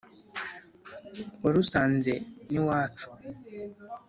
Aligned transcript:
warusanze 1.43 2.13
n’iwacu, 2.51 3.07